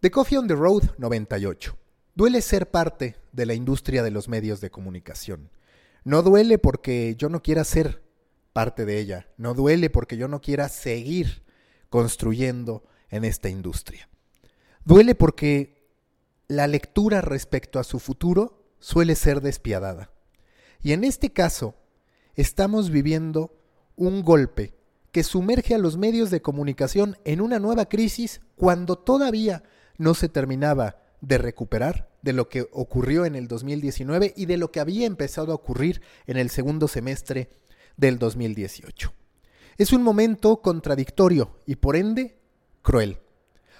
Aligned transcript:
The 0.00 0.10
Coffee 0.10 0.36
on 0.36 0.46
the 0.46 0.54
Road 0.54 0.90
98. 0.98 1.74
Duele 2.14 2.42
ser 2.42 2.70
parte 2.70 3.16
de 3.32 3.46
la 3.46 3.54
industria 3.54 4.02
de 4.02 4.10
los 4.10 4.28
medios 4.28 4.60
de 4.60 4.70
comunicación. 4.70 5.50
No 6.04 6.22
duele 6.22 6.58
porque 6.58 7.14
yo 7.16 7.30
no 7.30 7.42
quiera 7.42 7.64
ser 7.64 8.02
parte 8.52 8.84
de 8.84 8.98
ella. 8.98 9.28
No 9.38 9.54
duele 9.54 9.88
porque 9.88 10.18
yo 10.18 10.28
no 10.28 10.42
quiera 10.42 10.68
seguir 10.68 11.44
construyendo 11.88 12.84
en 13.08 13.24
esta 13.24 13.48
industria. 13.48 14.08
Duele 14.84 15.14
porque 15.14 15.88
la 16.46 16.66
lectura 16.66 17.22
respecto 17.22 17.78
a 17.78 17.84
su 17.84 17.98
futuro 17.98 18.66
suele 18.78 19.14
ser 19.14 19.40
despiadada. 19.40 20.10
Y 20.82 20.92
en 20.92 21.04
este 21.04 21.32
caso, 21.32 21.74
estamos 22.34 22.90
viviendo 22.90 23.58
un 23.96 24.22
golpe 24.22 24.74
que 25.10 25.24
sumerge 25.24 25.74
a 25.74 25.78
los 25.78 25.96
medios 25.96 26.30
de 26.30 26.42
comunicación 26.42 27.16
en 27.24 27.40
una 27.40 27.58
nueva 27.58 27.86
crisis 27.86 28.42
cuando 28.56 28.98
todavía 28.98 29.62
no 29.98 30.14
se 30.14 30.28
terminaba 30.28 30.96
de 31.20 31.38
recuperar 31.38 32.08
de 32.22 32.32
lo 32.32 32.48
que 32.48 32.68
ocurrió 32.72 33.24
en 33.24 33.36
el 33.36 33.48
2019 33.48 34.34
y 34.36 34.46
de 34.46 34.56
lo 34.56 34.70
que 34.70 34.80
había 34.80 35.06
empezado 35.06 35.52
a 35.52 35.56
ocurrir 35.56 36.02
en 36.26 36.36
el 36.36 36.50
segundo 36.50 36.88
semestre 36.88 37.50
del 37.96 38.18
2018. 38.18 39.12
Es 39.78 39.92
un 39.92 40.02
momento 40.02 40.60
contradictorio 40.62 41.60
y 41.66 41.76
por 41.76 41.96
ende 41.96 42.38
cruel. 42.82 43.20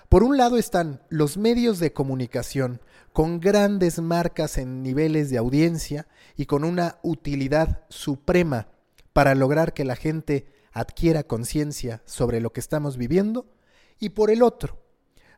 Por 0.09 0.23
un 0.23 0.37
lado 0.37 0.57
están 0.57 1.03
los 1.09 1.37
medios 1.37 1.79
de 1.79 1.93
comunicación 1.93 2.81
con 3.13 3.41
grandes 3.41 3.99
marcas 4.01 4.59
en 4.59 4.83
niveles 4.83 5.31
de 5.31 5.39
audiencia 5.39 6.07
y 6.37 6.47
con 6.47 6.65
una 6.65 6.99
utilidad 7.03 7.85
suprema 7.89 8.69
para 9.13 9.35
lograr 9.35 9.73
que 9.73 9.85
la 9.85 9.97
gente 9.97 10.47
adquiera 10.73 11.23
conciencia 11.23 12.03
sobre 12.05 12.41
lo 12.41 12.53
que 12.53 12.61
estamos 12.61 12.99
viviendo, 12.99 13.47
y 13.99 14.11
por 14.11 14.31
el 14.31 14.43
otro, 14.43 14.79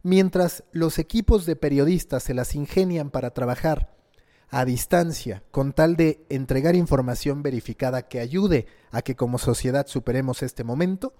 mientras 0.02 0.64
los 0.72 0.98
equipos 0.98 1.46
de 1.46 1.56
periodistas 1.56 2.22
se 2.22 2.34
las 2.34 2.54
ingenian 2.54 3.10
para 3.10 3.30
trabajar 3.30 3.94
a 4.50 4.64
distancia 4.64 5.42
con 5.50 5.72
tal 5.72 5.96
de 5.96 6.24
entregar 6.28 6.74
información 6.74 7.42
verificada 7.42 8.08
que 8.08 8.20
ayude 8.20 8.66
a 8.90 9.02
que 9.02 9.14
como 9.14 9.38
sociedad 9.38 9.86
superemos 9.86 10.42
este 10.42 10.64
momento, 10.64 11.14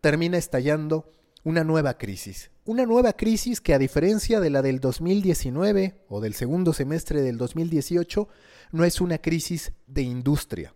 termina 0.00 0.36
estallando 0.36 1.10
una 1.42 1.64
nueva 1.64 1.96
crisis. 1.96 2.50
Una 2.64 2.84
nueva 2.84 3.12
crisis 3.12 3.60
que 3.60 3.72
a 3.72 3.78
diferencia 3.78 4.40
de 4.40 4.50
la 4.50 4.62
del 4.62 4.80
2019 4.80 6.04
o 6.08 6.20
del 6.20 6.34
segundo 6.34 6.72
semestre 6.72 7.22
del 7.22 7.38
2018, 7.38 8.28
no 8.72 8.84
es 8.84 9.00
una 9.00 9.18
crisis 9.18 9.72
de 9.86 10.02
industria, 10.02 10.74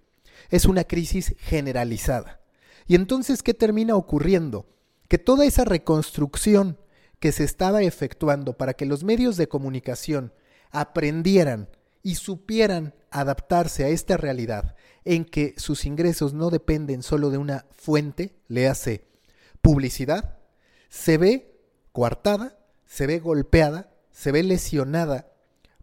es 0.49 0.67
una 0.67 0.85
crisis 0.85 1.35
generalizada. 1.39 2.41
Y 2.87 2.95
entonces, 2.95 3.43
¿qué 3.43 3.53
termina 3.53 3.97
ocurriendo? 3.97 4.69
Que 5.09 5.19
toda 5.19 5.45
esa 5.45 5.65
reconstrucción 5.65 6.79
que 7.21 7.33
se 7.33 7.45
estaba 7.45 7.83
efectuando 7.83 8.57
para 8.57 8.75
que 8.75 8.87
los 8.87 9.05
medios 9.05 9.37
de 9.37 9.49
comunicación 9.49 10.33
aprendieran 10.71 11.69
y 12.03 12.15
supieran 12.17 12.95
adaptarse 13.11 13.85
a 13.85 13.89
esta 13.89 14.17
realidad 14.17 14.75
en 15.05 15.25
que 15.25 15.55
sus 15.57 15.85
ingresos 15.85 16.33
no 16.33 16.51
dependen 16.51 17.03
solo 17.03 17.31
de 17.31 17.39
una 17.39 17.67
fuente, 17.71 18.35
le 18.49 18.69
hace 18.69 19.07
publicidad, 19.61 20.39
se 20.89 21.19
ve 21.19 21.61
coartada, 21.93 22.59
se 22.87 23.07
ve 23.07 23.19
golpeada, 23.19 23.93
se 24.11 24.33
ve 24.33 24.43
lesionada 24.43 25.33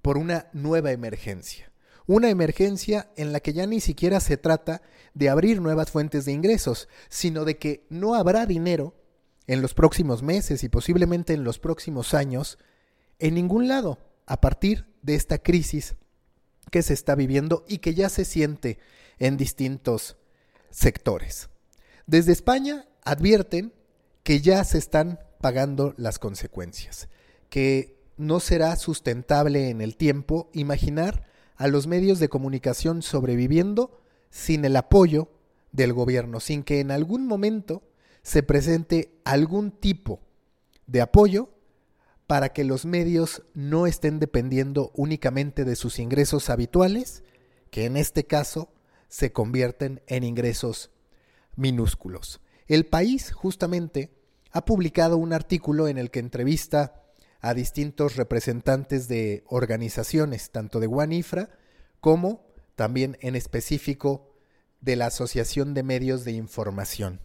por 0.02 0.18
una 0.18 0.48
nueva 0.54 0.92
emergencia. 0.92 1.72
Una 2.08 2.30
emergencia 2.30 3.12
en 3.18 3.34
la 3.34 3.42
que 3.42 3.54
ya 3.54 3.66
ni 3.68 3.82
siquiera 3.82 4.20
se 4.20 4.38
trata 4.38 4.82
de 5.14 5.30
abrir 5.30 5.62
nuevas 5.62 5.92
fuentes 5.92 6.26
de 6.26 6.32
ingresos, 6.32 6.88
sino 7.10 7.44
de 7.44 7.58
que 7.58 7.86
no 7.90 8.16
habrá 8.16 8.46
dinero 8.46 8.96
en 9.48 9.62
los 9.62 9.73
próximos 9.73 10.22
meses 10.22 10.64
y 10.64 10.70
posiblemente 10.70 11.34
en 11.34 11.44
los 11.44 11.58
próximos 11.58 12.14
años 12.14 12.58
en 13.20 13.34
ningún 13.34 13.67
lado 13.67 13.98
a 14.26 14.42
partir 14.42 14.86
de 15.02 15.16
esta 15.16 15.40
crisis 15.40 15.95
que 16.70 16.84
se 16.84 16.94
está 16.94 17.16
viviendo 17.16 17.64
y 17.68 17.80
que 17.80 17.94
ya 17.94 18.09
se 18.09 18.25
siente 18.25 18.78
en 19.20 19.38
distintos 19.38 20.18
sectores. 20.69 21.50
Desde 22.06 22.34
España 22.34 22.85
advierten 23.03 23.74
que 24.24 24.41
ya 24.41 24.63
se 24.66 24.78
están 24.78 25.19
pagando 25.40 25.94
las 25.97 26.19
consecuencias, 26.19 27.08
que 27.50 27.97
no 28.18 28.40
será 28.40 28.75
sustentable 28.75 29.69
en 29.69 29.81
el 29.81 29.96
tiempo 29.96 30.50
imaginar 30.53 31.25
a 31.56 31.68
los 31.68 31.88
medios 31.88 32.19
de 32.19 32.29
comunicación 32.29 33.02
sobreviviendo 33.02 34.02
sin 34.29 34.66
el 34.66 34.75
apoyo 34.75 35.29
del 35.72 35.94
gobierno, 35.94 36.40
sin 36.40 36.64
que 36.64 36.79
en 36.79 36.91
algún 36.91 37.28
momento 37.28 37.84
se 38.28 38.44
presente 38.44 39.22
algún 39.24 39.72
tipo 39.72 40.20
de 40.86 41.00
apoyo 41.00 41.48
para 42.28 42.50
que 42.50 42.66
los 42.66 42.86
medios 42.86 43.44
no 43.54 43.88
estén 43.88 44.20
dependiendo 44.20 44.92
únicamente 44.96 45.64
de 45.64 45.78
sus 45.78 45.98
ingresos 45.98 46.50
habituales, 46.50 47.24
que 47.72 47.86
en 47.86 47.96
este 47.96 48.26
caso 48.26 48.74
se 49.08 49.32
convierten 49.32 50.02
en 50.08 50.26
ingresos 50.26 50.92
minúsculos. 51.56 52.42
El 52.68 52.86
país 52.86 53.32
justamente 53.32 54.12
ha 54.52 54.66
publicado 54.66 55.16
un 55.16 55.32
artículo 55.32 55.88
en 55.88 55.98
el 55.98 56.12
que 56.12 56.20
entrevista 56.20 57.06
a 57.40 57.54
distintos 57.54 58.18
representantes 58.18 59.08
de 59.08 59.46
organizaciones, 59.48 60.52
tanto 60.52 60.82
de 60.82 60.88
Guanifra 60.88 61.50
como 62.02 62.46
también 62.76 63.18
en 63.22 63.38
específico 63.38 64.36
de 64.82 64.98
la 64.98 65.06
Asociación 65.06 65.74
de 65.74 65.84
Medios 65.84 66.26
de 66.26 66.34
Información. 66.34 67.22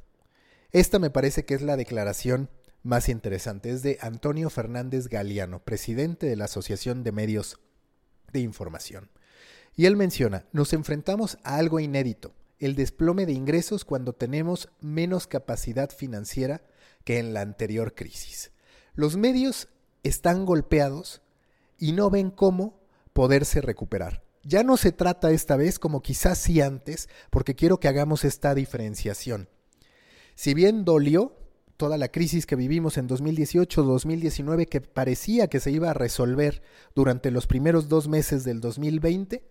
Esta 0.73 0.99
me 0.99 1.11
parece 1.11 1.45
que 1.45 1.53
es 1.53 1.61
la 1.61 1.77
declaración 1.77 2.49
más 2.83 3.11
interesante. 3.11 3.71
Es 3.71 3.83
de 3.83 3.99
Antonio 4.01 4.49
Fernández 4.49 5.09
Galeano, 5.09 5.63
presidente 5.63 6.27
de 6.27 6.37
la 6.37 6.47
Asociación 6.47 7.05
de 7.05 7.13
Medios 7.13 7.61
de 8.33 8.41
Información. 8.41 9.11
Y 9.77 9.85
él 9.85 9.97
menciona, 9.97 10.47
nos 10.53 10.73
enfrentamos 10.73 11.39
a 11.45 11.57
algo 11.57 11.79
inédito, 11.79 12.35
el 12.59 12.75
desplome 12.75 13.27
de 13.27 13.33
ingresos 13.33 13.85
cuando 13.85 14.15
tenemos 14.15 14.71
menos 14.81 15.27
capacidad 15.27 15.91
financiera 15.91 16.63
que 17.05 17.19
en 17.19 17.35
la 17.35 17.43
anterior 17.43 17.95
crisis. 17.95 18.53
Los 18.95 19.17
medios 19.17 19.69
están 20.03 20.47
golpeados 20.47 21.21
y 21.79 21.93
no 21.93 22.09
ven 22.09 22.31
cómo 22.31 22.81
poderse 23.13 23.61
recuperar. 23.61 24.23
Ya 24.43 24.63
no 24.63 24.77
se 24.79 24.93
trata 24.93 25.33
esta 25.33 25.57
vez 25.57 25.79
como 25.79 26.03
quizás 26.03 26.39
sí 26.39 26.61
antes, 26.63 27.09
porque 27.31 27.55
quiero 27.55 27.79
que 27.79 27.89
hagamos 27.89 28.25
esta 28.25 28.55
diferenciación. 28.55 29.49
Si 30.35 30.55
bien 30.55 30.85
dolió 30.85 31.37
toda 31.77 31.99
la 31.99 32.09
crisis 32.09 32.47
que 32.47 32.57
vivimos 32.57 32.97
en 32.97 33.09
2018-2019 33.09 34.69
que 34.69 34.81
parecía 34.81 35.49
que 35.49 35.61
se 35.61 35.71
iba 35.71 35.91
a 35.91 35.95
resolver 35.95 36.63
durante 36.95 37.31
los 37.31 37.47
primeros 37.47 37.89
dos 37.89 38.09
meses 38.09 38.45
del 38.45 38.61
2020, 38.61 39.45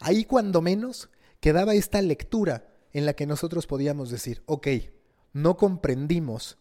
ahí 0.00 0.24
cuando 0.24 0.62
menos 0.62 1.10
quedaba 1.40 1.74
esta 1.74 2.00
lectura 2.00 2.68
en 2.92 3.06
la 3.06 3.14
que 3.14 3.26
nosotros 3.26 3.66
podíamos 3.66 4.10
decir, 4.10 4.42
ok, 4.46 4.68
no 5.32 5.56
comprendimos 5.56 6.58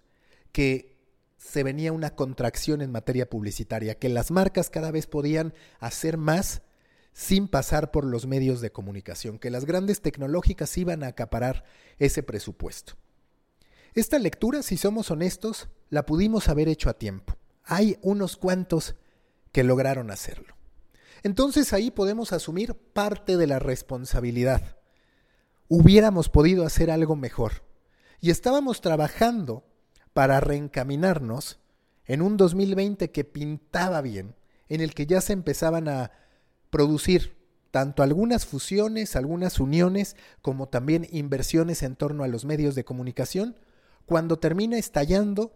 que 0.52 0.98
se 1.38 1.64
venía 1.64 1.92
una 1.92 2.16
contracción 2.16 2.82
en 2.82 2.92
materia 2.92 3.30
publicitaria, 3.30 3.96
que 3.96 4.10
las 4.10 4.32
marcas 4.32 4.70
cada 4.70 4.92
vez 4.92 5.08
podían 5.08 5.54
hacer 5.80 6.18
más 6.18 6.62
sin 7.14 7.48
pasar 7.48 7.92
por 7.92 8.06
los 8.06 8.26
medios 8.26 8.62
de 8.62 8.72
comunicación, 8.72 9.40
que 9.40 9.52
las 9.52 9.66
grandes 9.66 10.02
tecnológicas 10.02 10.78
iban 10.78 11.04
a 11.04 11.08
acaparar 11.08 11.64
ese 12.00 12.24
presupuesto. 12.24 12.96
Esta 13.96 14.18
lectura, 14.18 14.64
si 14.64 14.76
somos 14.78 15.12
honestos, 15.12 15.70
la 15.90 16.06
pudimos 16.06 16.48
haber 16.48 16.68
hecho 16.68 16.90
a 16.90 16.98
tiempo. 16.98 17.38
Hay 17.64 17.98
unos 18.02 18.38
cuantos 18.38 18.96
que 19.52 19.64
lograron 19.64 20.10
hacerlo. 20.10 20.56
Entonces 21.22 21.74
ahí 21.74 21.92
podemos 21.92 22.34
asumir 22.34 22.74
parte 22.74 23.38
de 23.38 23.46
la 23.46 23.60
responsabilidad. 23.60 24.78
Hubiéramos 25.68 26.30
podido 26.30 26.66
hacer 26.66 26.90
algo 26.90 27.16
mejor. 27.16 27.64
Y 28.20 28.32
estábamos 28.32 28.82
trabajando 28.82 29.64
para 30.14 30.40
reencaminarnos 30.40 31.60
en 32.06 32.22
un 32.22 32.36
2020 32.36 33.12
que 33.12 33.24
pintaba 33.24 34.02
bien, 34.02 34.36
en 34.70 34.82
el 34.82 34.94
que 34.94 35.06
ya 35.06 35.22
se 35.22 35.34
empezaban 35.34 35.88
a 35.88 36.12
producir 36.70 37.38
tanto 37.70 38.04
algunas 38.04 38.46
fusiones, 38.46 39.16
algunas 39.16 39.60
uniones, 39.60 40.16
como 40.42 40.68
también 40.68 41.08
inversiones 41.12 41.84
en 41.84 41.96
torno 41.96 42.24
a 42.24 42.28
los 42.28 42.46
medios 42.46 42.76
de 42.76 42.86
comunicación, 42.86 43.56
cuando 44.06 44.40
termina 44.40 44.78
estallando 44.78 45.54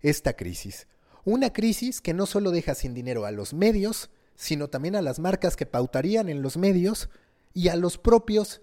esta 0.00 0.34
crisis. 0.34 0.86
Una 1.24 1.52
crisis 1.52 2.00
que 2.00 2.14
no 2.14 2.26
solo 2.26 2.50
deja 2.50 2.74
sin 2.74 2.94
dinero 2.94 3.26
a 3.26 3.30
los 3.30 3.52
medios, 3.52 4.10
sino 4.36 4.68
también 4.68 4.96
a 4.96 5.02
las 5.02 5.18
marcas 5.18 5.56
que 5.56 5.66
pautarían 5.66 6.28
en 6.28 6.42
los 6.42 6.56
medios 6.56 7.10
y 7.52 7.68
a 7.68 7.76
los 7.76 7.98
propios 7.98 8.62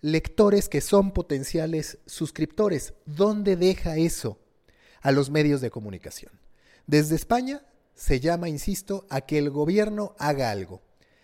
lectores 0.00 0.68
que 0.68 0.80
son 0.80 1.12
potenciales 1.12 1.98
suscriptores. 2.06 2.94
¿Dónde 3.04 3.56
deja 3.56 3.96
eso 3.96 4.38
a 5.02 5.12
los 5.12 5.30
medios 5.30 5.60
de 5.60 5.70
comunicación? 5.70 6.32
Desde 6.86 7.16
España 7.16 7.62
se 7.94 8.20
llama, 8.20 8.48
insisto, 8.48 9.06
a 9.10 9.22
que 9.22 9.38
el 9.38 9.50
gobierno 9.50 10.14
haga 10.18 10.50
algo. 10.50 10.80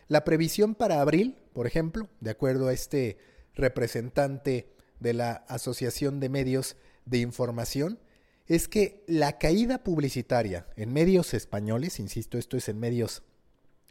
La 0.09 0.25
previsión 0.25 0.75
para 0.75 1.01
abril, 1.01 1.39
por 1.53 1.67
ejemplo, 1.67 2.09
de 2.21 2.31
acuerdo 2.31 2.69
a 2.69 2.73
este 2.73 3.17
representante 3.55 4.69
de 5.01 5.15
la 5.15 5.33
Asociación 5.49 6.21
de 6.21 6.29
Medios 6.29 6.77
de 7.05 7.19
información 7.19 7.99
es 8.47 8.69
que 8.69 9.03
la 9.07 9.39
caída 9.39 9.83
publicitaria 9.83 10.67
en 10.77 10.93
medios 10.93 11.35
españoles, 11.35 11.99
insisto, 11.99 12.39
esto 12.39 12.57
es 12.57 12.69
en 12.69 12.79
medios 12.79 13.23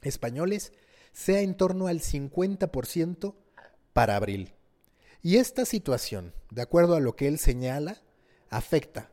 españoles, 0.01 0.74
sea 1.12 1.42
en 1.42 1.56
torno 1.56 1.88
al 1.88 2.01
50% 2.01 3.36
para 3.94 4.15
abril. 4.15 4.54
Y 5.21 5.38
esta 5.38 5.65
situación, 5.65 6.33
de 6.51 6.62
acuerdo 6.62 6.95
a 6.95 7.00
lo 7.00 7.15
que 7.15 7.27
él 7.27 7.39
señala, 7.39 8.01
afecta 8.50 9.10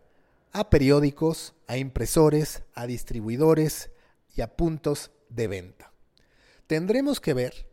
a 0.52 0.68
periódicos, 0.68 1.54
a 1.66 1.76
impresores, 1.76 2.64
a 2.74 2.86
distribuidores 2.86 3.90
y 4.34 4.40
a 4.40 4.56
puntos 4.56 5.12
de 5.28 5.46
venta. 5.46 5.92
Tendremos 6.66 7.20
que 7.20 7.34
ver 7.34 7.68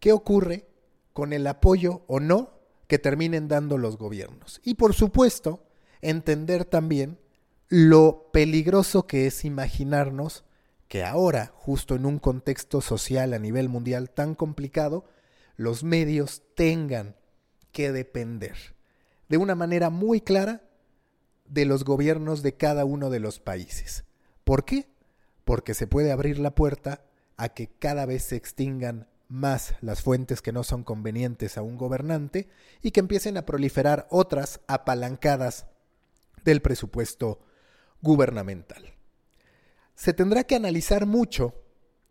qué 0.00 0.12
ocurre 0.12 0.66
con 1.12 1.32
el 1.32 1.46
apoyo 1.46 2.02
o 2.06 2.20
no 2.20 2.54
que 2.86 2.98
terminen 2.98 3.48
dando 3.48 3.78
los 3.78 3.96
gobiernos. 3.96 4.60
Y 4.64 4.74
por 4.74 4.94
supuesto, 4.94 5.66
entender 6.00 6.64
también 6.64 7.18
lo 7.68 8.30
peligroso 8.32 9.06
que 9.06 9.26
es 9.26 9.44
imaginarnos 9.44 10.44
que 10.88 11.02
ahora, 11.02 11.52
justo 11.54 11.94
en 11.94 12.06
un 12.06 12.18
contexto 12.18 12.80
social 12.80 13.32
a 13.32 13.38
nivel 13.38 13.68
mundial 13.68 14.10
tan 14.10 14.34
complicado, 14.34 15.04
los 15.56 15.82
medios 15.82 16.42
tengan 16.54 17.16
que 17.72 17.90
depender 17.90 18.54
de 19.28 19.36
una 19.38 19.54
manera 19.54 19.90
muy 19.90 20.20
clara 20.20 20.62
de 21.46 21.64
los 21.64 21.84
gobiernos 21.84 22.42
de 22.42 22.56
cada 22.56 22.84
uno 22.84 23.10
de 23.10 23.20
los 23.20 23.40
países. 23.40 24.04
¿Por 24.44 24.64
qué? 24.64 24.88
Porque 25.44 25.74
se 25.74 25.86
puede 25.86 26.12
abrir 26.12 26.38
la 26.38 26.54
puerta 26.54 27.04
a 27.36 27.48
que 27.48 27.68
cada 27.68 28.06
vez 28.06 28.24
se 28.24 28.36
extingan 28.36 29.08
más 29.28 29.74
las 29.80 30.02
fuentes 30.02 30.42
que 30.42 30.52
no 30.52 30.64
son 30.64 30.84
convenientes 30.84 31.56
a 31.56 31.62
un 31.62 31.76
gobernante 31.76 32.48
y 32.82 32.90
que 32.90 33.00
empiecen 33.00 33.36
a 33.36 33.46
proliferar 33.46 34.06
otras 34.10 34.60
apalancadas 34.66 35.66
del 36.44 36.60
presupuesto 36.60 37.40
gubernamental. 38.02 38.94
Se 39.94 40.12
tendrá 40.12 40.44
que 40.44 40.56
analizar 40.56 41.06
mucho 41.06 41.54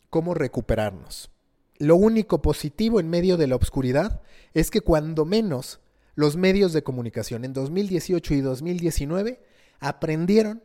cómo 0.10 0.34
recuperarnos. 0.34 1.32
Lo 1.78 1.96
único 1.96 2.42
positivo 2.42 3.00
en 3.00 3.10
medio 3.10 3.38
de 3.38 3.48
la 3.48 3.56
oscuridad 3.56 4.22
es 4.54 4.72
que 4.72 4.82
cuando 4.82 5.26
menos 5.26 5.82
los 6.16 6.38
medios 6.38 6.74
de 6.74 6.84
comunicación 6.84 7.46
en 7.46 7.54
2018 7.54 8.34
y 8.36 8.42
2019 8.42 9.44
aprendieron 9.80 10.64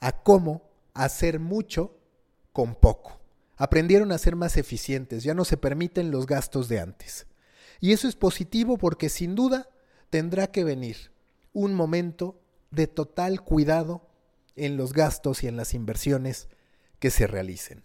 a 0.00 0.22
cómo 0.22 0.68
hacer 0.94 1.38
mucho 1.38 1.96
con 2.52 2.74
poco. 2.74 3.20
Aprendieron 3.58 4.12
a 4.12 4.18
ser 4.18 4.36
más 4.36 4.56
eficientes, 4.56 5.24
ya 5.24 5.34
no 5.34 5.44
se 5.44 5.56
permiten 5.56 6.10
los 6.10 6.26
gastos 6.26 6.68
de 6.68 6.80
antes. 6.80 7.26
Y 7.80 7.92
eso 7.92 8.08
es 8.08 8.16
positivo 8.16 8.78
porque 8.78 9.08
sin 9.08 9.34
duda 9.34 9.68
tendrá 10.10 10.46
que 10.46 10.64
venir 10.64 11.12
un 11.52 11.74
momento 11.74 12.40
de 12.70 12.86
total 12.86 13.42
cuidado 13.42 14.08
en 14.56 14.76
los 14.76 14.92
gastos 14.92 15.42
y 15.42 15.48
en 15.48 15.56
las 15.56 15.74
inversiones 15.74 16.48
que 16.98 17.10
se 17.10 17.26
realicen. 17.26 17.84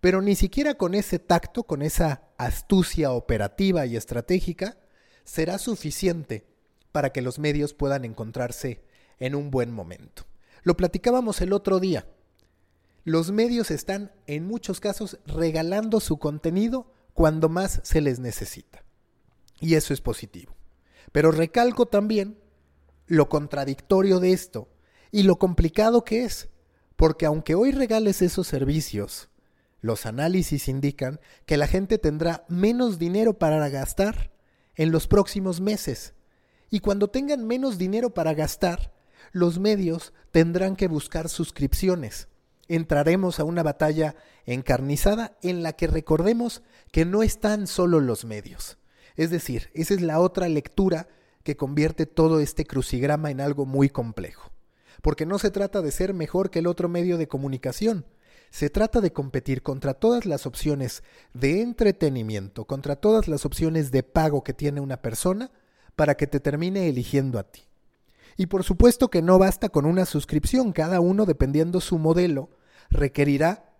Pero 0.00 0.22
ni 0.22 0.34
siquiera 0.34 0.74
con 0.74 0.94
ese 0.94 1.18
tacto, 1.18 1.64
con 1.64 1.82
esa 1.82 2.22
astucia 2.38 3.12
operativa 3.12 3.84
y 3.84 3.96
estratégica, 3.96 4.78
será 5.24 5.58
suficiente 5.58 6.46
para 6.92 7.10
que 7.10 7.22
los 7.22 7.38
medios 7.38 7.74
puedan 7.74 8.04
encontrarse 8.04 8.82
en 9.18 9.34
un 9.34 9.50
buen 9.50 9.70
momento. 9.70 10.24
Lo 10.62 10.76
platicábamos 10.76 11.40
el 11.40 11.52
otro 11.52 11.80
día. 11.80 12.06
Los 13.04 13.30
medios 13.32 13.70
están 13.70 14.12
en 14.26 14.46
muchos 14.46 14.80
casos 14.80 15.18
regalando 15.26 16.00
su 16.00 16.18
contenido 16.18 16.92
cuando 17.14 17.48
más 17.48 17.80
se 17.82 18.00
les 18.00 18.18
necesita. 18.18 18.84
Y 19.60 19.74
eso 19.74 19.94
es 19.94 20.00
positivo. 20.00 20.54
Pero 21.12 21.30
recalco 21.30 21.86
también 21.86 22.38
lo 23.06 23.28
contradictorio 23.28 24.20
de 24.20 24.32
esto 24.32 24.68
y 25.10 25.24
lo 25.24 25.36
complicado 25.38 26.04
que 26.04 26.24
es, 26.24 26.48
porque 26.96 27.26
aunque 27.26 27.54
hoy 27.54 27.72
regales 27.72 28.22
esos 28.22 28.46
servicios, 28.46 29.30
los 29.80 30.06
análisis 30.06 30.68
indican 30.68 31.20
que 31.46 31.56
la 31.56 31.66
gente 31.66 31.98
tendrá 31.98 32.44
menos 32.48 32.98
dinero 32.98 33.38
para 33.38 33.68
gastar 33.68 34.30
en 34.76 34.92
los 34.92 35.06
próximos 35.06 35.60
meses. 35.60 36.14
Y 36.70 36.80
cuando 36.80 37.08
tengan 37.08 37.46
menos 37.46 37.78
dinero 37.78 38.14
para 38.14 38.34
gastar, 38.34 38.92
los 39.32 39.58
medios 39.58 40.12
tendrán 40.30 40.76
que 40.76 40.88
buscar 40.88 41.28
suscripciones. 41.28 42.28
Entraremos 42.72 43.40
a 43.40 43.44
una 43.44 43.64
batalla 43.64 44.14
encarnizada 44.46 45.36
en 45.42 45.64
la 45.64 45.72
que 45.72 45.88
recordemos 45.88 46.62
que 46.92 47.04
no 47.04 47.24
están 47.24 47.66
solo 47.66 47.98
los 47.98 48.24
medios. 48.24 48.78
Es 49.16 49.30
decir, 49.30 49.70
esa 49.74 49.94
es 49.94 50.00
la 50.02 50.20
otra 50.20 50.48
lectura 50.48 51.08
que 51.42 51.56
convierte 51.56 52.06
todo 52.06 52.38
este 52.38 52.64
crucigrama 52.64 53.32
en 53.32 53.40
algo 53.40 53.66
muy 53.66 53.88
complejo. 53.88 54.52
Porque 55.02 55.26
no 55.26 55.40
se 55.40 55.50
trata 55.50 55.82
de 55.82 55.90
ser 55.90 56.14
mejor 56.14 56.50
que 56.50 56.60
el 56.60 56.68
otro 56.68 56.88
medio 56.88 57.18
de 57.18 57.26
comunicación, 57.26 58.06
se 58.50 58.70
trata 58.70 59.00
de 59.00 59.12
competir 59.12 59.64
contra 59.64 59.94
todas 59.94 60.24
las 60.24 60.46
opciones 60.46 61.02
de 61.34 61.62
entretenimiento, 61.62 62.66
contra 62.66 62.94
todas 62.94 63.26
las 63.26 63.44
opciones 63.44 63.90
de 63.90 64.04
pago 64.04 64.44
que 64.44 64.54
tiene 64.54 64.80
una 64.80 65.02
persona 65.02 65.50
para 65.96 66.16
que 66.16 66.28
te 66.28 66.38
termine 66.38 66.88
eligiendo 66.88 67.40
a 67.40 67.50
ti. 67.50 67.62
Y 68.36 68.46
por 68.46 68.62
supuesto 68.62 69.10
que 69.10 69.22
no 69.22 69.40
basta 69.40 69.70
con 69.70 69.86
una 69.86 70.06
suscripción, 70.06 70.70
cada 70.70 71.00
uno 71.00 71.26
dependiendo 71.26 71.80
su 71.80 71.98
modelo 71.98 72.50
requerirá 72.90 73.72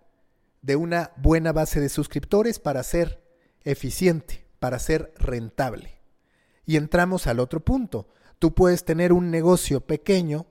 de 0.61 0.75
una 0.75 1.11
buena 1.17 1.51
base 1.51 1.79
de 1.79 1.89
suscriptores 1.89 2.59
para 2.59 2.83
ser 2.83 3.23
eficiente, 3.63 4.45
para 4.59 4.79
ser 4.79 5.13
rentable. 5.17 6.01
Y 6.65 6.77
entramos 6.77 7.27
al 7.27 7.39
otro 7.39 7.59
punto. 7.63 8.07
Tú 8.39 8.53
puedes 8.53 8.85
tener 8.85 9.13
un 9.13 9.31
negocio 9.31 9.81
pequeño 9.81 10.47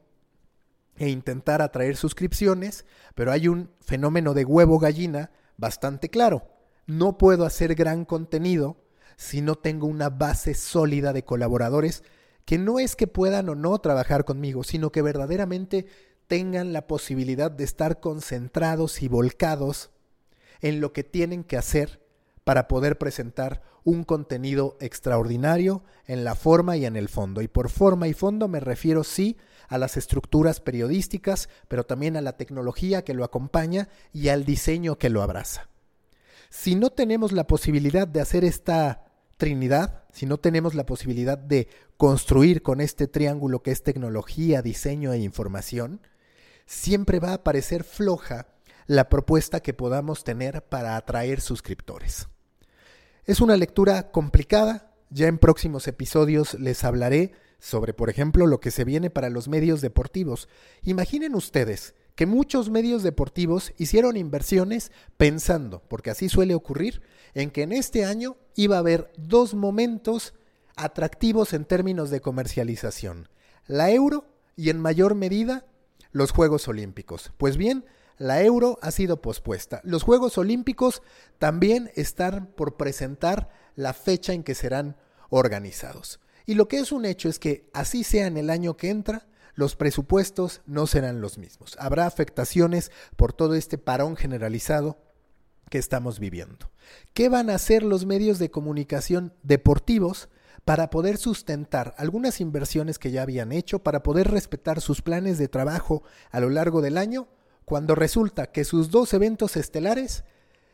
e 0.97 1.09
intentar 1.09 1.63
atraer 1.63 1.97
suscripciones, 1.97 2.85
pero 3.15 3.33
hay 3.33 3.49
un 3.49 3.71
fenómeno 3.81 4.35
de 4.35 4.45
huevo 4.45 4.79
gallina 4.79 5.31
bastante 5.57 6.11
claro. 6.11 6.49
No 6.87 7.19
puedo 7.19 7.47
hacer 7.47 7.75
gran 7.75 8.05
contenido 8.05 8.85
si 9.17 9.41
no 9.41 9.55
tengo 9.55 9.87
una 9.87 10.11
base 10.11 10.55
sólida 10.55 11.13
de 11.13 11.25
colaboradores 11.25 12.03
que 12.45 12.59
no 12.59 12.79
es 12.79 12.97
que 12.97 13.07
puedan 13.07 13.49
o 13.49 13.55
no 13.55 13.79
trabajar 13.79 14.25
conmigo, 14.25 14.65
sino 14.65 14.91
que 14.91 15.03
verdaderamente 15.03 15.87
tengan 16.31 16.73
la 16.73 16.87
posibilidad 16.87 17.51
de 17.51 17.65
estar 17.65 17.99
concentrados 17.99 19.03
y 19.03 19.09
volcados 19.09 19.91
en 20.61 20.81
lo 20.81 20.93
que 20.93 21.03
tienen 21.03 21.43
que 21.43 21.57
hacer 21.57 22.07
para 22.45 22.69
poder 22.69 22.99
presentar 22.99 23.63
un 23.83 24.05
contenido 24.05 24.77
extraordinario 24.79 25.83
en 26.07 26.23
la 26.23 26.37
forma 26.37 26.77
y 26.77 26.87
en 26.87 26.95
el 26.95 27.09
fondo. 27.09 27.43
Y 27.43 27.49
por 27.49 27.69
forma 27.69 28.07
y 28.07 28.13
fondo 28.13 28.47
me 28.47 28.61
refiero 28.61 29.03
sí 29.03 29.39
a 29.67 29.77
las 29.77 29.97
estructuras 29.97 30.61
periodísticas, 30.61 31.49
pero 31.67 31.85
también 31.85 32.17
a 32.17 32.21
la 32.21 32.37
tecnología 32.37 33.03
que 33.03 33.15
lo 33.15 33.25
acompaña 33.25 33.89
y 34.13 34.29
al 34.29 34.45
diseño 34.45 34.99
que 34.99 35.11
lo 35.11 35.23
abraza. 35.23 35.69
Si 36.49 36.77
no 36.77 36.91
tenemos 36.91 37.33
la 37.33 37.49
posibilidad 37.49 38.07
de 38.07 38.21
hacer 38.21 38.45
esta 38.45 39.05
Trinidad, 39.37 40.05
si 40.13 40.27
no 40.27 40.39
tenemos 40.39 40.77
la 40.77 40.87
posibilidad 40.87 41.39
de 41.39 41.67
construir 41.97 42.63
con 42.63 42.81
este 42.81 43.09
triángulo 43.09 43.65
que 43.65 43.73
es 43.73 43.83
tecnología, 43.83 44.63
diseño 44.63 45.13
e 45.13 45.19
información, 45.19 46.01
siempre 46.71 47.19
va 47.19 47.33
a 47.33 47.43
parecer 47.43 47.83
floja 47.83 48.47
la 48.87 49.09
propuesta 49.09 49.59
que 49.59 49.75
podamos 49.75 50.23
tener 50.23 50.63
para 50.63 50.95
atraer 50.95 51.41
suscriptores. 51.41 52.29
Es 53.25 53.41
una 53.41 53.57
lectura 53.57 54.13
complicada, 54.13 54.95
ya 55.11 55.27
en 55.27 55.39
próximos 55.39 55.89
episodios 55.89 56.55
les 56.55 56.85
hablaré 56.85 57.33
sobre, 57.59 57.93
por 57.93 58.09
ejemplo, 58.09 58.47
lo 58.47 58.61
que 58.61 58.71
se 58.71 58.85
viene 58.85 59.11
para 59.11 59.31
los 59.31 59.49
medios 59.49 59.81
deportivos. 59.81 60.49
Imaginen 60.83 61.35
ustedes 61.35 61.97
que 62.15 62.27
muchos 62.27 62.71
medios 62.71 63.03
deportivos 63.03 63.73
hicieron 63.77 64.17
inversiones 64.17 64.93
pensando, 65.17 65.83
porque 65.89 66.11
así 66.11 66.29
suele 66.29 66.55
ocurrir, 66.55 67.03
en 67.35 67.51
que 67.51 67.63
en 67.63 67.73
este 67.73 68.05
año 68.05 68.37
iba 68.55 68.77
a 68.77 68.81
haber 68.81 69.11
dos 69.17 69.55
momentos 69.55 70.35
atractivos 70.77 71.53
en 71.53 71.65
términos 71.65 72.11
de 72.11 72.21
comercialización, 72.21 73.29
la 73.67 73.91
euro 73.91 74.29
y 74.55 74.71
en 74.71 74.79
mayor 74.79 75.17
medida 75.17 75.67
los 76.13 76.33
Juegos 76.33 76.69
Olímpicos. 76.69 77.33
Pues 77.39 77.57
bien, 77.57 77.85
la 78.19 78.43
euro 78.43 78.79
ha 78.83 78.91
sido 78.91 79.23
pospuesta. 79.23 79.81
Los 79.85 80.03
Juegos 80.03 80.37
Olímpicos 80.39 81.03
también 81.39 81.91
están 81.95 82.47
por 82.47 82.77
presentar 82.77 83.49
la 83.77 83.95
fecha 83.95 84.33
en 84.33 84.43
que 84.43 84.55
serán 84.55 84.97
organizados. 85.31 86.21
Y 86.47 86.55
lo 86.55 86.69
que 86.69 86.79
es 86.79 86.93
un 86.93 87.05
hecho 87.05 87.29
es 87.29 87.39
que 87.39 87.71
así 87.73 88.05
sea 88.05 88.27
en 88.27 88.37
el 88.37 88.51
año 88.51 88.77
que 88.77 88.91
entra, 88.91 89.27
los 89.55 89.77
presupuestos 89.77 90.63
no 90.67 90.87
serán 90.87 91.21
los 91.21 91.39
mismos. 91.39 91.77
Habrá 91.79 92.07
afectaciones 92.07 92.91
por 93.17 93.33
todo 93.33 93.55
este 93.55 93.79
parón 93.79 94.17
generalizado 94.17 94.99
que 95.71 95.79
estamos 95.79 96.19
viviendo. 96.19 96.71
¿Qué 97.15 97.29
van 97.29 97.51
a 97.51 97.55
hacer 97.55 97.83
los 97.83 98.05
medios 98.05 98.39
de 98.39 98.51
comunicación 98.51 99.33
deportivos 99.43 100.29
para 100.71 100.89
poder 100.89 101.17
sustentar 101.17 101.97
algunas 101.99 102.41
inversiones 102.41 103.01
que 103.01 103.11
ya 103.11 103.23
habían 103.23 103.51
hecho, 103.51 103.81
para 103.81 104.05
poder 104.05 104.31
respetar 104.31 104.81
sus 104.81 105.03
planes 105.03 105.37
de 105.37 105.49
trabajo 105.49 106.05
a 106.31 106.39
lo 106.39 106.49
largo 106.49 106.81
del 106.81 106.97
año, 106.97 107.27
cuando 107.65 107.97
resulta 107.97 108.53
que 108.53 108.63
sus 108.63 108.89
dos 108.93 109.13
eventos 109.13 109.57
estelares 109.57 110.23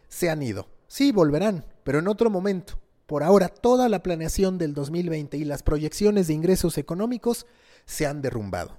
se 0.08 0.28
han 0.28 0.42
ido? 0.42 0.68
Sí, 0.86 1.12
volverán, 1.12 1.64
pero 1.82 2.00
en 2.00 2.08
otro 2.08 2.28
momento. 2.28 2.78
Por 3.06 3.22
ahora, 3.22 3.48
toda 3.48 3.88
la 3.88 4.02
planeación 4.02 4.58
del 4.58 4.74
2020 4.74 5.38
y 5.38 5.46
las 5.46 5.62
proyecciones 5.62 6.26
de 6.26 6.34
ingresos 6.34 6.76
económicos 6.76 7.46
se 7.86 8.04
han 8.04 8.20
derrumbado. 8.20 8.76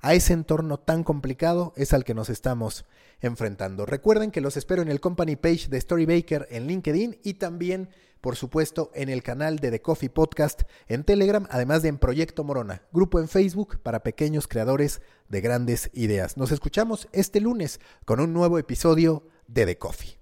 A 0.00 0.14
ese 0.14 0.32
entorno 0.32 0.78
tan 0.78 1.04
complicado 1.04 1.72
es 1.76 1.92
al 1.92 2.04
que 2.04 2.14
nos 2.14 2.30
estamos 2.30 2.84
enfrentando. 3.20 3.86
Recuerden 3.86 4.30
que 4.30 4.40
los 4.40 4.56
espero 4.56 4.82
en 4.82 4.88
el 4.88 5.00
company 5.00 5.36
page 5.36 5.68
de 5.68 5.80
Storybaker 5.80 6.46
en 6.50 6.66
LinkedIn 6.66 7.18
y 7.22 7.34
también, 7.34 7.90
por 8.20 8.36
supuesto, 8.36 8.90
en 8.94 9.08
el 9.08 9.22
canal 9.22 9.58
de 9.58 9.70
The 9.70 9.82
Coffee 9.82 10.10
Podcast 10.10 10.62
en 10.88 11.04
Telegram, 11.04 11.46
además 11.50 11.82
de 11.82 11.88
en 11.88 11.98
Proyecto 11.98 12.44
Morona, 12.44 12.82
grupo 12.92 13.20
en 13.20 13.28
Facebook 13.28 13.80
para 13.82 14.02
pequeños 14.02 14.48
creadores 14.48 15.02
de 15.28 15.40
grandes 15.40 15.90
ideas. 15.92 16.36
Nos 16.36 16.52
escuchamos 16.52 17.08
este 17.12 17.40
lunes 17.40 17.80
con 18.04 18.20
un 18.20 18.32
nuevo 18.32 18.58
episodio 18.58 19.24
de 19.46 19.66
The 19.66 19.78
Coffee. 19.78 20.19